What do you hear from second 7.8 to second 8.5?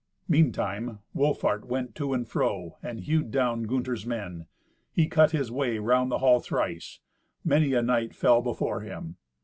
knight fell